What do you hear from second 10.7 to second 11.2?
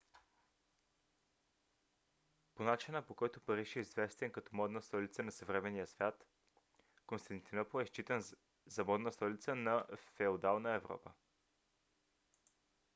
европа